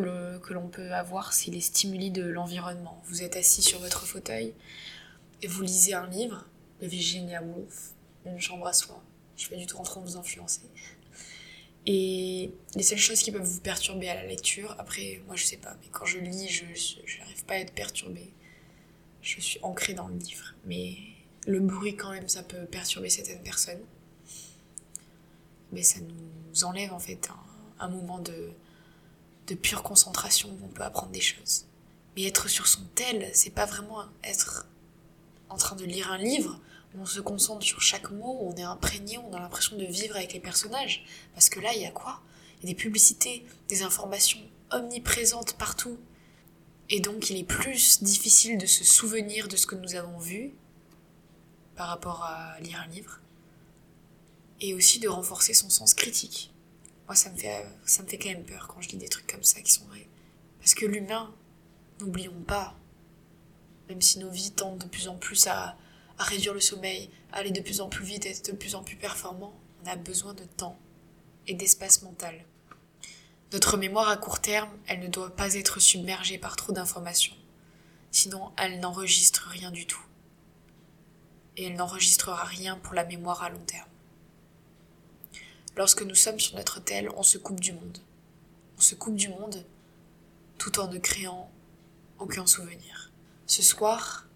[0.53, 3.01] l'on peut avoir, c'est les stimuli de l'environnement.
[3.07, 4.55] Vous êtes assis sur votre fauteuil
[5.43, 6.45] et vous lisez un livre
[6.81, 7.93] de Virginia Woolf,
[8.27, 9.03] Une chambre à soi.
[9.37, 10.63] Je suis pas du tout en train de vous influencer.
[11.91, 15.57] Et les seules choses qui peuvent vous perturber à la lecture, après, moi je sais
[15.57, 18.31] pas, mais quand je lis, je n'arrive pas à être perturbée.
[19.23, 20.55] Je suis ancrée dans le livre.
[20.67, 20.99] Mais
[21.47, 23.81] le bruit, quand même, ça peut perturber certaines personnes.
[25.73, 27.31] Mais ça nous enlève en fait
[27.79, 28.51] un moment de,
[29.47, 31.65] de pure concentration où on peut apprendre des choses.
[32.15, 34.69] Mais être sur son tel, c'est pas vraiment être
[35.49, 36.61] en train de lire un livre,
[36.97, 40.33] on se concentre sur chaque mot, on est imprégné, on a l'impression de vivre avec
[40.33, 41.05] les personnages.
[41.35, 42.21] Parce que là, il y a quoi?
[42.57, 45.99] Il y a des publicités, des informations omniprésentes partout.
[46.91, 50.53] Et donc, il est plus difficile de se souvenir de ce que nous avons vu
[51.77, 53.21] par rapport à lire un livre.
[54.61, 56.51] Et aussi de renforcer son sens critique.
[57.07, 59.31] Moi, ça me fait, ça me fait quand même peur quand je lis des trucs
[59.31, 60.09] comme ça qui sont vrais.
[60.59, 61.33] Parce que l'humain,
[62.01, 62.75] n'oublions pas,
[63.89, 65.77] même si nos vies tendent de plus en plus à,
[66.19, 68.83] à réduire le sommeil, à aller de plus en plus vite, être de plus en
[68.83, 70.79] plus performant, on a besoin de temps
[71.47, 72.45] et d'espace mental.
[73.53, 77.35] Notre mémoire à court terme, elle ne doit pas être submergée par trop d'informations.
[78.11, 80.05] Sinon, elle n'enregistre rien du tout.
[81.57, 83.89] Et elle n'enregistrera rien pour la mémoire à long terme.
[85.77, 87.99] Lorsque nous sommes sur notre tel, on se coupe du monde.
[88.77, 89.65] On se coupe du monde
[90.59, 91.51] tout en ne créant
[92.19, 93.11] aucun souvenir.
[93.47, 94.28] Ce soir,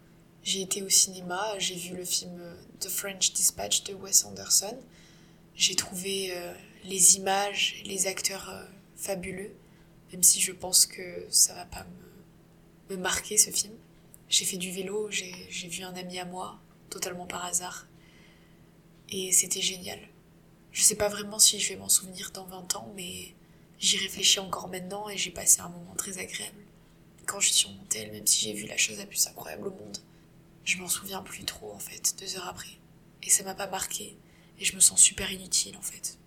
[0.44, 2.40] j'ai été au cinéma, j'ai vu le film
[2.80, 4.76] The French Dispatch de Wes Anderson.
[5.54, 6.52] J'ai trouvé euh,
[6.84, 8.64] les images, les acteurs euh,
[8.96, 9.54] fabuleux,
[10.12, 11.86] même si je pense que ça va pas
[12.90, 13.72] me, marquer ce film.
[14.28, 16.58] J'ai fait du vélo, j'ai vu un ami à moi,
[16.90, 17.86] totalement par hasard,
[19.08, 19.98] et c'était génial.
[20.72, 23.34] Je sais pas vraiment si je vais m'en souvenir dans 20 ans, mais
[23.78, 26.60] j'y réfléchis encore maintenant et j'ai passé un moment très agréable.
[27.26, 29.68] Quand je suis sur mon tel, même si j'ai vu la chose la plus incroyable
[29.68, 29.98] au monde,
[30.64, 32.78] je m'en souviens plus trop en fait, deux heures après.
[33.22, 34.16] Et ça m'a pas marqué.
[34.58, 36.18] Et je me sens super inutile en fait.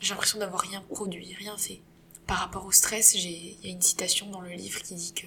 [0.00, 1.80] J'ai l'impression d'avoir rien produit, rien fait.
[2.26, 3.20] Par rapport au stress, il
[3.64, 5.26] y a une citation dans le livre qui dit que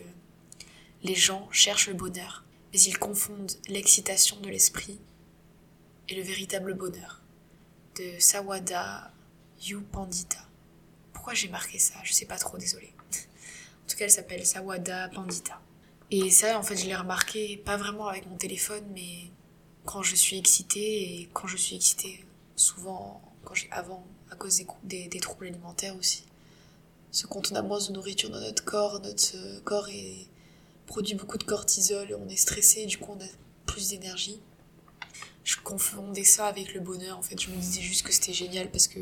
[1.03, 4.99] les gens cherchent le bonheur, mais ils confondent l'excitation de l'esprit
[6.09, 7.21] et le véritable bonheur.
[7.95, 9.11] De Sawada
[9.91, 10.39] Pandita.
[11.13, 11.95] Pourquoi j'ai marqué ça?
[12.03, 12.93] Je sais pas trop, désolé.
[13.11, 15.61] en tout cas, elle s'appelle Sawada Pandita.
[16.09, 19.31] Et ça, en fait, je l'ai remarqué, pas vraiment avec mon téléphone, mais
[19.85, 25.07] quand je suis excitée, et quand je suis excitée, souvent, quand avant, à cause des,
[25.07, 26.23] des, troubles alimentaires aussi.
[27.11, 30.27] Parce que quand on a moins de nourriture dans notre corps, notre corps est,
[30.85, 33.27] produit beaucoup de cortisol, on est stressé, du coup on a
[33.65, 34.39] plus d'énergie.
[35.43, 37.39] Je confondais ça avec le bonheur, en fait.
[37.39, 38.99] Je me disais juste que c'était génial parce que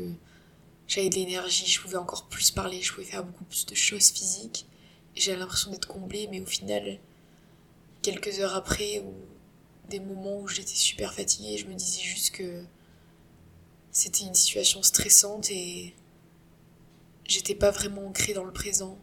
[0.88, 4.10] j'avais de l'énergie, je pouvais encore plus parler, je pouvais faire beaucoup plus de choses
[4.10, 4.66] physiques
[5.16, 6.98] j'avais l'impression d'être comblée, mais au final,
[8.02, 9.14] quelques heures après, ou
[9.88, 12.64] des moments où j'étais super fatiguée, je me disais juste que
[13.90, 15.94] c'était une situation stressante et
[17.26, 18.98] j'étais pas vraiment ancrée dans le présent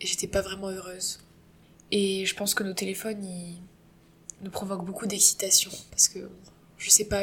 [0.00, 1.20] et j'étais pas vraiment heureuse.
[1.90, 3.60] Et je pense que nos téléphones, ils
[4.42, 6.30] nous provoquent beaucoup d'excitation parce que,
[6.78, 7.22] je sais pas,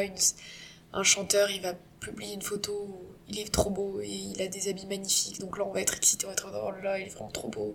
[0.92, 4.68] un chanteur, il va publier une photo il est trop beau et il a des
[4.68, 5.40] habits magnifiques.
[5.40, 7.48] Donc là, on va être excité, on va être oh là il est vraiment trop
[7.48, 7.74] beau.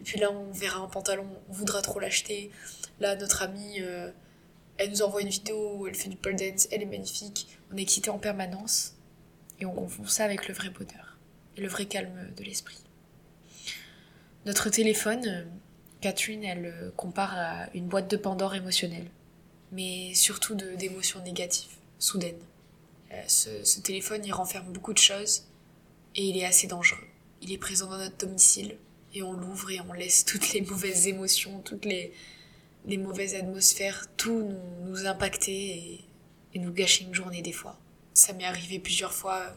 [0.00, 2.50] Et puis là, on verra un pantalon, on voudra trop l'acheter.
[3.00, 4.10] Là, notre amie, euh,
[4.78, 7.48] elle nous envoie une vidéo elle fait du pole dance, elle est magnifique.
[7.72, 8.94] On est excité en permanence
[9.60, 11.16] et on confond ça avec le vrai bonheur
[11.56, 12.78] et le vrai calme de l'esprit.
[14.44, 15.44] Notre téléphone, euh,
[16.00, 19.08] Catherine, elle euh, compare à une boîte de Pandore émotionnelle,
[19.72, 22.38] mais surtout d'émotions négatives, soudaines.
[23.12, 25.44] Euh, ce, téléphone, il renferme beaucoup de choses
[26.14, 27.06] et il est assez dangereux.
[27.42, 28.76] Il est présent dans notre domicile
[29.14, 32.12] et on l'ouvre et on laisse toutes les mauvaises émotions, toutes les,
[32.86, 36.02] mauvaises atmosphères, tout nous, nous impacter
[36.54, 37.78] et, nous gâcher une journée des fois.
[38.14, 39.54] Ça m'est arrivé plusieurs fois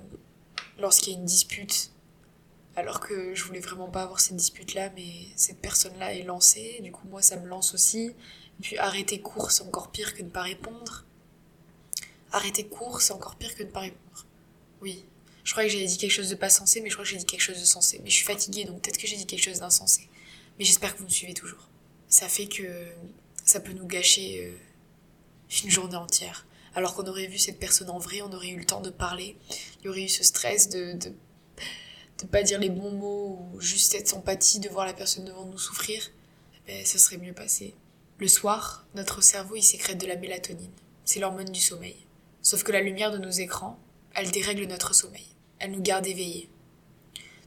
[0.79, 1.91] lorsqu'il y a une dispute,
[2.75, 6.91] alors que je voulais vraiment pas avoir cette dispute-là, mais cette personne-là est lancée, du
[6.91, 8.07] coup moi ça me lance aussi.
[8.07, 11.05] Et puis arrêter court, c'est encore pire que ne pas répondre.
[12.31, 14.25] Arrêter court, c'est encore pire que ne pas répondre.
[14.81, 15.05] Oui.
[15.43, 17.17] Je crois que j'ai dit quelque chose de pas sensé, mais je crois que j'ai
[17.17, 17.99] dit quelque chose de sensé.
[18.03, 20.07] Mais je suis fatiguée, donc peut-être que j'ai dit quelque chose d'insensé.
[20.57, 21.67] Mais j'espère que vous me suivez toujours.
[22.07, 22.87] Ça fait que
[23.45, 26.45] ça peut nous gâcher euh, une journée entière.
[26.75, 29.35] Alors qu'on aurait vu cette personne en vrai, on aurait eu le temps de parler.
[29.79, 31.13] Il y aurait eu ce stress de, de,
[32.19, 35.45] de pas dire les bons mots ou juste être sympathie, de voir la personne devant
[35.45, 36.11] nous souffrir.
[36.67, 37.73] Eh ben, ça serait mieux passé.
[38.19, 40.71] Le soir, notre cerveau il sécrète de la mélatonine.
[41.05, 41.95] C'est l'hormone du sommeil.
[42.41, 43.77] Sauf que la lumière de nos écrans,
[44.15, 45.27] elle dérègle notre sommeil.
[45.59, 46.49] Elle nous garde éveillés.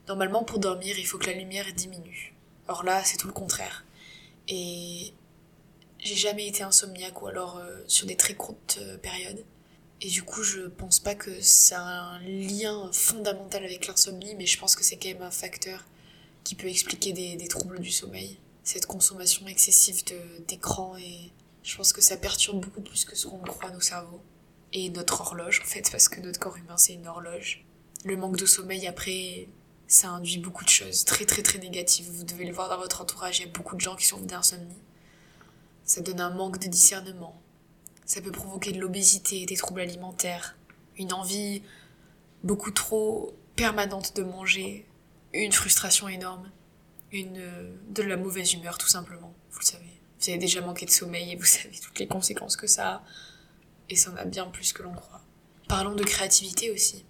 [0.08, 2.34] Normalement, pour dormir, il faut que la lumière diminue.
[2.68, 3.84] Or là, c'est tout le contraire.
[4.48, 5.14] Et
[5.98, 9.44] j'ai jamais été insomniaque ou alors euh, sur des très courtes euh, périodes.
[10.00, 14.46] Et du coup, je pense pas que ça a un lien fondamental avec l'insomnie, mais
[14.46, 15.84] je pense que c'est quand même un facteur
[16.42, 18.36] qui peut expliquer des, troubles du sommeil.
[18.64, 20.02] Cette consommation excessive
[20.48, 21.30] d'écran et
[21.62, 24.20] je pense que ça perturbe beaucoup plus que ce qu'on croit nos cerveaux
[24.72, 27.64] et notre horloge en fait parce que notre corps humain c'est une horloge.
[28.04, 29.48] Le manque de sommeil après
[29.86, 32.10] ça induit beaucoup de choses très très très négatives.
[32.10, 34.20] Vous devez le voir dans votre entourage, il y a beaucoup de gens qui sont
[34.20, 34.82] d'insomnie.
[35.84, 37.40] Ça donne un manque de discernement.
[38.06, 40.56] Ça peut provoquer de l'obésité, des troubles alimentaires,
[40.96, 41.62] une envie
[42.42, 44.86] beaucoup trop permanente de manger,
[45.32, 46.50] une frustration énorme,
[47.12, 47.42] une
[47.90, 50.00] de la mauvaise humeur tout simplement, vous le savez.
[50.18, 53.02] Vous avez déjà manqué de sommeil et vous savez toutes les conséquences que ça a.
[53.92, 55.20] Et ça en a bien plus que l'on croit.
[55.68, 57.04] Parlons de créativité aussi.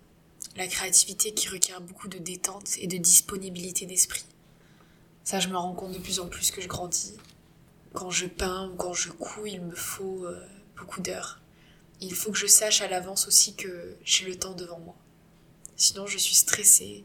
[0.57, 4.25] La créativité qui requiert beaucoup de détente et de disponibilité d'esprit.
[5.23, 7.15] Ça, je me rends compte de plus en plus que je grandis.
[7.93, 10.45] Quand je peins ou quand je couds, il me faut euh,
[10.77, 11.41] beaucoup d'heures.
[12.01, 14.97] Il faut que je sache à l'avance aussi que j'ai le temps devant moi.
[15.77, 17.05] Sinon, je suis stressée.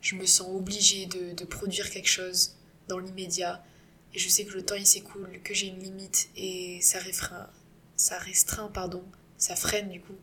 [0.00, 2.56] Je me sens obligée de, produire quelque chose
[2.88, 3.62] dans l'immédiat.
[4.14, 7.50] Et je sais que le temps il s'écoule, que j'ai une limite et ça restreint,
[7.96, 9.04] ça restreint, pardon,
[9.38, 10.16] ça freine du coup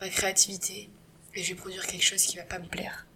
[0.00, 0.90] ma créativité
[1.34, 3.06] et je vais produire quelque chose qui va pas me plaire.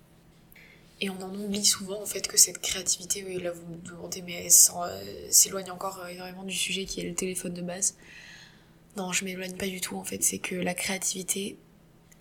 [1.00, 4.22] Et on en oublie souvent en fait que cette créativité, oui là vous me demandez
[4.22, 7.96] mais elle euh, s'éloigne encore euh, énormément du sujet qui est le téléphone de base.
[8.96, 11.58] Non, je m'éloigne pas du tout en fait, c'est que la créativité,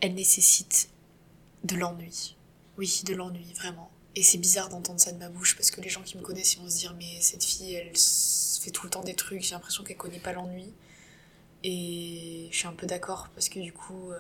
[0.01, 0.89] elle nécessite
[1.63, 2.35] de l'ennui.
[2.77, 3.89] Oui, de l'ennui, vraiment.
[4.15, 6.55] Et c'est bizarre d'entendre ça de ma bouche parce que les gens qui me connaissent
[6.55, 9.51] ils vont se dire mais cette fille elle fait tout le temps des trucs, j'ai
[9.51, 10.73] l'impression qu'elle connaît pas l'ennui.
[11.67, 14.19] Et je suis un peu d'accord parce que du coup euh,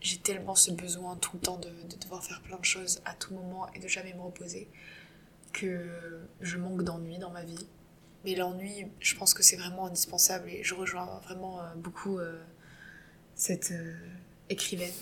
[0.00, 3.14] j'ai tellement ce besoin tout le temps de, de, devoir faire plein de choses à
[3.14, 4.68] tout moment et de jamais me reposer
[5.52, 5.88] que
[6.42, 7.66] je manque d'ennui dans ma vie.
[8.24, 12.38] Mais l'ennui, je pense que c'est vraiment indispensable et je rejoins vraiment euh, beaucoup euh,
[13.34, 13.72] cette
[14.50, 14.92] écrivaine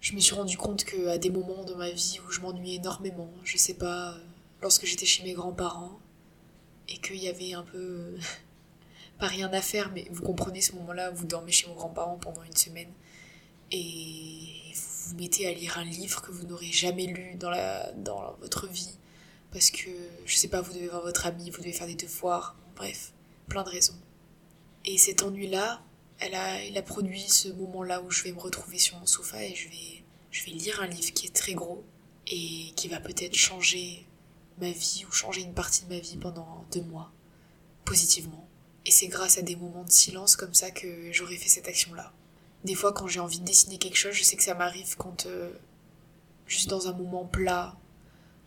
[0.00, 3.30] je me suis rendu compte qu'à des moments dans ma vie où je m'ennuyais énormément,
[3.44, 4.16] je sais pas,
[4.62, 6.00] lorsque j'étais chez mes grands-parents,
[6.88, 8.16] et qu'il y avait un peu.
[9.20, 12.42] pas rien à faire, mais vous comprenez ce moment-là, vous dormez chez vos grands-parents pendant
[12.42, 12.92] une semaine,
[13.70, 17.92] et vous vous mettez à lire un livre que vous n'aurez jamais lu dans, la,
[17.92, 18.96] dans votre vie,
[19.52, 19.90] parce que,
[20.26, 23.12] je sais pas, vous devez voir votre ami, vous devez faire des devoirs, bref,
[23.48, 23.98] plein de raisons.
[24.84, 25.82] Et cet ennui-là,
[26.20, 29.42] elle a, il a produit ce moment-là où je vais me retrouver sur mon sofa
[29.44, 31.84] et je vais, je vais lire un livre qui est très gros
[32.26, 34.06] et qui va peut-être changer
[34.58, 37.10] ma vie ou changer une partie de ma vie pendant deux mois,
[37.84, 38.49] positivement.
[38.86, 42.12] Et c'est grâce à des moments de silence comme ça que j'aurais fait cette action-là.
[42.64, 45.26] Des fois, quand j'ai envie de dessiner quelque chose, je sais que ça m'arrive quand,
[45.26, 45.52] euh,
[46.46, 47.76] juste dans un moment plat,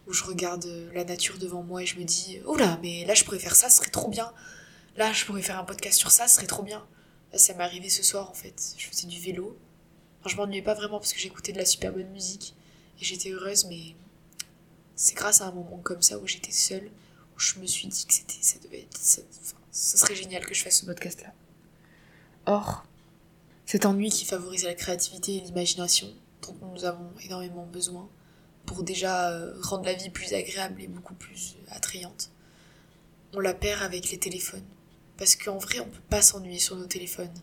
[0.07, 3.13] où je regarde la nature devant moi et je me dis, oh là, mais là
[3.13, 4.33] je pourrais faire ça, ce serait trop bien.
[4.97, 6.85] Là, je pourrais faire un podcast sur ça, ce serait trop bien
[7.37, 8.75] ça m'est arrivé ce soir en fait.
[8.77, 9.57] Je faisais du vélo.
[10.19, 12.55] Enfin, je m'ennuyais pas vraiment parce que j'écoutais de la super bonne musique
[12.99, 13.95] et j'étais heureuse, mais
[14.95, 16.89] c'est grâce à un moment comme ça où j'étais seule
[17.35, 19.21] où je me suis dit que c'était, ça devait être, ça,
[19.73, 21.33] serait génial que je fasse ce podcast là.
[22.45, 22.85] Or,
[23.65, 26.07] cet ennui qui favorise la créativité et l'imagination
[26.41, 28.09] dont nous avons énormément besoin
[28.65, 32.31] pour déjà euh, rendre la vie plus agréable et beaucoup plus attrayante,
[33.33, 34.63] on la perd avec les téléphones
[35.17, 37.33] parce qu'en vrai, on peut pas s'ennuyer sur nos téléphones.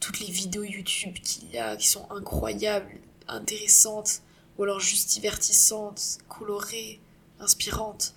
[0.00, 4.22] Toutes les vidéos YouTube qu'il y a, qui sont incroyables, intéressantes,
[4.58, 7.00] ou alors juste divertissantes, colorées,
[7.40, 8.14] inspirantes.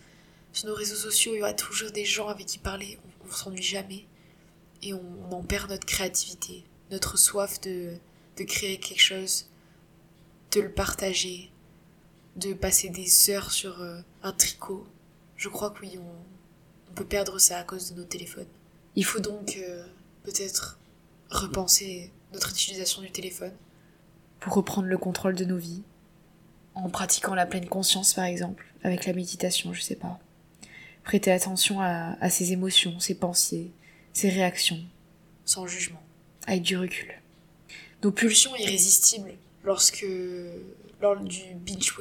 [0.53, 2.99] Sur nos réseaux sociaux, il y aura toujours des gens avec qui parler,
[3.35, 4.05] s'ennuie jamais.
[4.81, 7.97] Et on, en perd notre créativité, notre soif de,
[8.37, 9.47] de créer quelque chose,
[10.51, 11.51] de le partager,
[12.35, 14.85] de passer des heures sur euh, un tricot.
[15.35, 18.47] Je crois que oui, on, on peut perdre ça à cause de nos téléphones.
[18.95, 19.85] Il faut donc euh,
[20.23, 20.79] peut-être
[21.29, 23.53] repenser notre utilisation du téléphone.
[24.39, 25.83] Pour reprendre le contrôle de nos vies.
[26.75, 30.19] En pratiquant la pleine conscience par exemple, avec la méditation, je sais pas.
[31.07, 33.71] Prêter attention à, à ses émotions, ses pensées,
[34.11, 34.83] ses réactions.
[35.45, 36.03] Sans jugement.
[36.45, 37.07] Avec du recul.
[38.03, 39.31] Nos pulsions irrésistibles
[39.63, 40.05] lorsque
[40.99, 41.93] lors du binge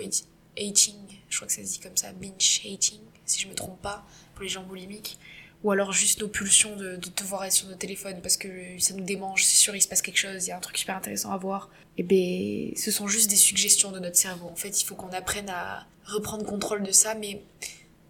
[0.59, 0.97] hating,
[1.29, 4.05] je crois que ça se dit comme ça, binge hating, si je me trompe pas,
[4.35, 5.21] pour les gens boulimiques,
[5.63, 8.49] ou alors juste nos pulsions de, de, devoir être sur nos téléphones parce que
[8.81, 10.79] ça nous démange, c'est sûr il se passe quelque chose, il y a un truc
[10.79, 11.71] super intéressant à voir.
[11.97, 14.49] Et eh ben ce sont juste des suggestions de notre cerveau.
[14.49, 17.41] En fait, il faut qu'on apprenne à reprendre contrôle de ça, mais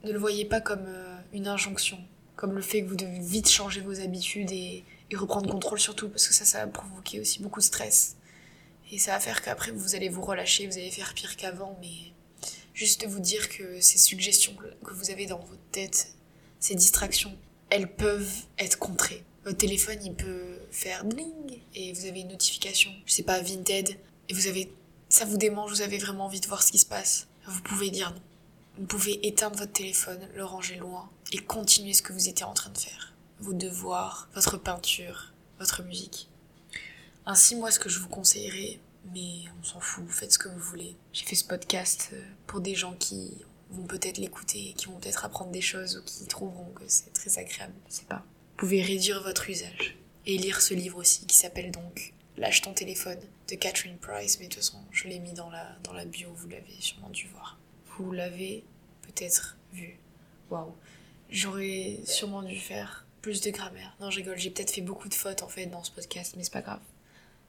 [0.06, 1.98] ne le voyez pas comme euh, une injonction,
[2.36, 6.26] comme le fait que vous devez vite changer vos habitudes et, reprendre contrôle surtout parce
[6.26, 8.16] que ça, ça va provoquer aussi beaucoup de stress.
[8.90, 12.12] Et ça va faire qu'après vous allez vous relâcher, vous allez faire pire qu'avant, mais
[12.74, 14.54] juste vous dire que ces suggestions
[14.84, 16.12] que vous avez dans votre tête,
[16.58, 17.36] ces distractions,
[17.70, 19.22] elles peuvent être contrées.
[19.44, 23.96] Votre téléphone, il peut faire bling et vous avez une notification, je sais pas, Vinted,
[24.28, 24.72] et vous avez,
[25.08, 27.28] ça vous démange, vous avez vraiment envie de voir ce qui se passe.
[27.46, 28.20] Vous pouvez dire non.
[28.78, 32.52] Vous pouvez éteindre votre téléphone, le ranger loin et continuer ce que vous étiez en
[32.52, 33.14] train de faire.
[33.40, 36.28] Vos devoirs, votre peinture, votre musique.
[37.24, 38.78] Ainsi, moi, ce que je vous conseillerais,
[39.14, 40.94] mais on s'en fout, faites ce que vous voulez.
[41.14, 43.32] J'ai fait ce podcast euh, pour des gens qui
[43.70, 47.38] vont peut-être l'écouter, qui vont peut-être apprendre des choses ou qui trouveront que c'est très
[47.38, 48.24] agréable, je sais pas.
[48.50, 49.96] Vous pouvez réduire votre usage
[50.26, 53.18] et lire ce livre aussi qui s'appelle donc Lâche ton téléphone
[53.48, 56.28] de Catherine Price, mais de toute façon, je l'ai mis dans la, dans la bio,
[56.34, 57.58] vous l'avez sûrement dû voir.
[57.98, 58.64] Vous l'avez
[59.02, 59.98] peut-être vu.
[60.50, 60.74] Waouh.
[61.30, 63.96] J'aurais sûrement dû faire plus de grammaire.
[64.00, 66.44] Non, je rigole, j'ai peut-être fait beaucoup de fautes en fait dans ce podcast, mais
[66.44, 66.80] c'est pas grave.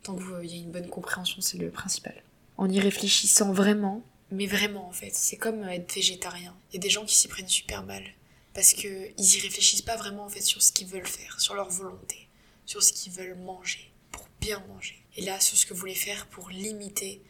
[0.04, 2.24] Tant qu'il y a une bonne compréhension, c'est le principal.
[2.58, 6.56] En y réfléchissant vraiment, mais vraiment en fait, c'est comme être végétarien.
[6.72, 8.04] Il y a des gens qui s'y prennent super mal
[8.54, 11.54] parce que ils y réfléchissent pas vraiment en fait sur ce qu'ils veulent faire, sur
[11.54, 12.28] leur volonté,
[12.66, 15.04] sur ce qu'ils veulent manger pour bien manger.
[15.16, 17.22] Et là, sur ce que vous voulez faire pour limiter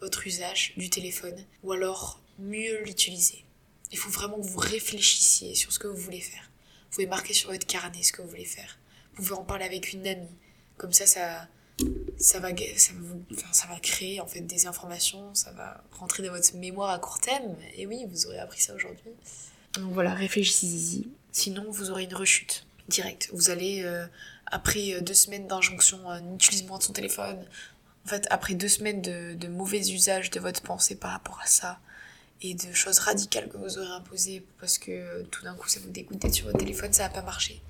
[0.00, 3.44] votre usage du téléphone ou alors mieux l'utiliser.
[3.92, 6.50] Il faut vraiment que vous réfléchissiez sur ce que vous voulez faire.
[6.86, 8.78] Vous pouvez marquer sur votre carnet ce que vous voulez faire.
[9.14, 10.28] Vous pouvez en parler avec une amie.
[10.76, 11.48] Comme ça, ça,
[12.18, 12.48] ça va,
[13.52, 17.20] ça va, créer en fait des informations, ça va rentrer dans votre mémoire à court
[17.20, 17.56] terme.
[17.76, 19.10] Et oui, vous aurez appris ça aujourd'hui.
[19.74, 21.08] Donc voilà, réfléchissez-y.
[21.32, 23.30] Sinon, vous aurez une rechute directe.
[23.32, 24.06] Vous allez, euh,
[24.46, 27.44] après euh, deux semaines d'injonction, euh, n'utilise moins de son téléphone.
[28.04, 31.80] En fait, après deux semaines de mauvais usage de votre pensée par rapport à ça,
[32.42, 35.90] et de choses radicales que vous aurez imposées parce que tout d'un coup ça vous
[35.90, 37.62] dégoûte d'être sur votre téléphone, ça va pas marcher.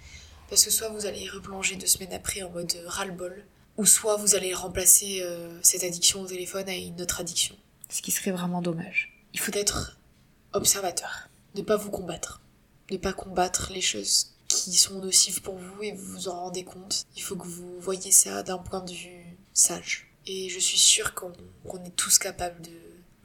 [0.48, 3.44] Parce que soit vous allez replonger deux semaines après en mode ras-le-bol,
[3.76, 5.22] ou soit vous allez remplacer
[5.62, 7.56] cette addiction au téléphone à une autre addiction.
[7.90, 9.12] Ce qui serait vraiment dommage.
[9.34, 9.98] Il faut être
[10.52, 12.40] observateur, ne pas vous combattre,
[12.90, 16.64] ne pas combattre les choses qui sont nocives pour vous et vous vous en rendez
[16.64, 17.04] compte.
[17.16, 20.08] Il faut que vous voyez ça d'un point de vue sage.
[20.26, 21.32] Et je suis sûre qu'on
[21.84, 22.62] est tous capables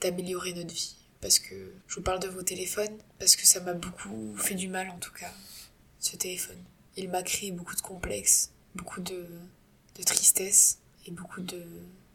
[0.02, 3.74] d'améliorer notre vie parce que je vous parle de vos téléphones, parce que ça m'a
[3.74, 5.32] beaucoup fait du mal en tout cas,
[6.00, 6.58] ce téléphone.
[6.98, 9.28] Il m'a créé beaucoup de complexes, beaucoup de,
[9.96, 11.64] de tristesse et beaucoup de,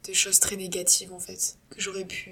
[0.04, 2.30] de choses très négatives en fait, que j'aurais pu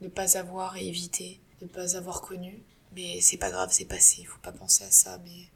[0.00, 2.62] ne pas avoir et éviter, ne pas avoir connu.
[2.96, 5.18] Mais c'est pas grave, c'est passé, il faut pas penser à ça.
[5.24, 5.48] Mais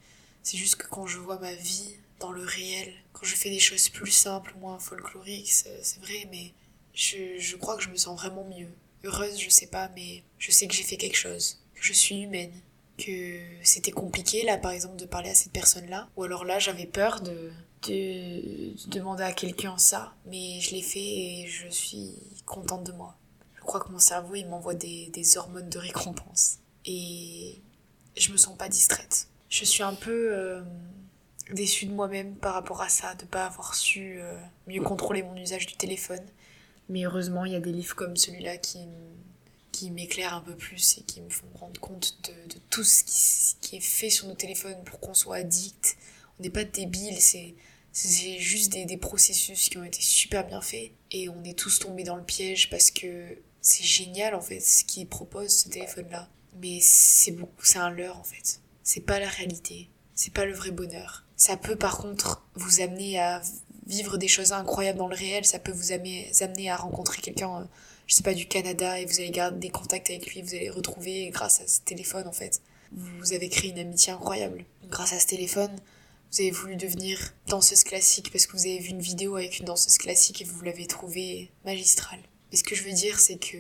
[0.43, 3.61] c'est juste que quand je vois ma vie dans le réel, quand je fais des
[3.61, 6.53] choses plus simples, moins folkloriques, c'est vrai, mais
[6.95, 8.69] je, je crois que je me sens vraiment mieux
[9.05, 12.23] heureuse, je sais pas, mais je sais que j'ai fait quelque chose, que je suis
[12.23, 12.53] humaine,
[12.97, 16.87] que c'était compliqué là par exemple de parler à cette personne-là, ou alors là j'avais
[16.87, 17.53] peur de,
[17.87, 23.17] de, demander à quelqu'un ça, mais je l'ai fait et je suis contente de moi.
[23.57, 27.61] Je crois que mon cerveau il m'envoie des, des hormones de récompense et
[28.17, 29.29] je me sens pas distraite.
[29.51, 30.63] Je suis un peu euh,
[31.53, 35.37] déçue de moi-même par rapport à ça, de pas avoir su euh, mieux contrôler mon
[35.37, 36.25] usage du téléphone
[36.89, 38.79] mais heureusement, il y a des livres comme celui-là qui,
[39.73, 43.57] qui m'éclairent un peu plus et qui me font rendre compte de, tout ce qui,
[43.61, 45.97] qui, est fait sur nos téléphones pour qu'on soit addict.
[46.39, 47.55] On n'est pas débile, c'est
[48.39, 52.05] juste des, des, processus qui ont été super bien faits et on est tous tombés
[52.05, 56.29] dans le piège parce que c'est génial en fait ce qu'il propose ce téléphone là
[56.61, 58.61] mais c'est beaucoup c'est un leurre en fait.
[58.83, 59.89] C'est pas la réalité.
[60.15, 61.25] C'est pas le vrai bonheur.
[61.37, 63.43] Ça peut par contre vous amener à
[63.89, 67.65] vivre des choses incroyables dans le réel, ça peut vous amener, à rencontrer quelqu'un, euh,
[68.07, 70.71] je sais pas, du Canada, et vous allez garder des contacts avec lui, vous allez
[70.71, 72.61] retrouver grâce à ce téléphone en fait.
[72.93, 74.65] Vous avez créé une amitié incroyable.
[74.89, 75.75] Grâce à ce téléphone,
[76.31, 79.67] vous avez voulu devenir danseuse classique parce que vous avez vu une vidéo avec une
[79.67, 82.21] danseuse classique et vous l'avez trouvée magistrale.
[82.51, 83.59] Mais ce que je veux dire, c'est que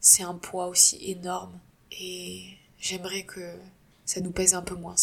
[0.00, 1.58] c'est un poids aussi énorme
[1.92, 2.46] et
[2.78, 3.56] j'aimerais que
[4.04, 4.96] ça nous pèse un peu moins.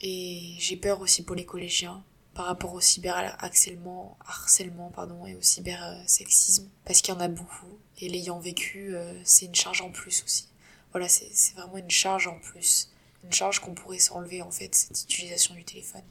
[0.00, 2.04] Et j'ai peur aussi pour les collégiens
[2.36, 7.78] par rapport au cyberharcèlement harcèlement pardon et au cybersexisme parce qu'il y en a beaucoup.
[7.98, 10.48] Et l'ayant vécu euh, c'est une charge en plus aussi.
[10.92, 12.92] Voilà c'est vraiment une charge en plus.
[13.24, 16.04] Une charge qu'on pourrait s'enlever en fait cette utilisation du téléphone.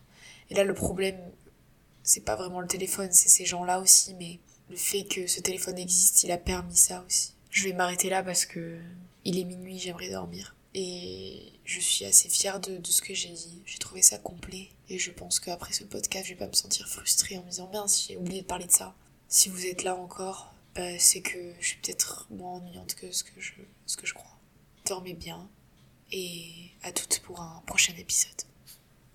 [0.50, 1.20] Et là le problème
[2.02, 4.40] c'est pas vraiment le téléphone c'est ces gens là aussi mais
[4.72, 7.36] le fait que ce téléphone existe il a permis ça aussi.
[7.52, 8.80] Je vais m'arrêter là parce que
[9.26, 13.62] il est minuit j'aimerais dormir et je suis assez fière de, ce que j'ai dit.
[13.66, 14.68] J'ai trouvé ça complet.
[14.90, 17.70] Et je pense qu'après ce podcast, je vais pas me sentir frustrée en me disant,
[17.72, 18.94] mince, j'ai oublié de parler de ça.
[19.30, 23.24] Si vous êtes là encore, bah, c'est que je suis peut-être moins ennuyante que ce
[23.24, 23.54] que je,
[23.86, 24.38] ce que je crois.
[24.86, 25.50] Dormez bien.
[26.12, 28.44] Et à toutes pour un prochain épisode.